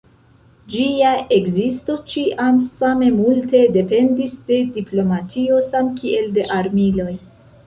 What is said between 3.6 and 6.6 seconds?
dependis de diplomatio samkiel de